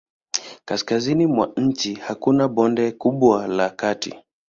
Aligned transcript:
Kaskazini 0.65 1.27
mwa 1.27 1.53
nchi 1.57 1.93
hakuna 1.95 2.47
bonde 2.47 2.91
kubwa 2.91 3.47
la 3.47 3.69
kati. 3.69 4.15